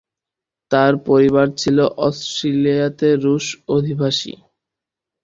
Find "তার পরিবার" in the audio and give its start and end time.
0.71-1.47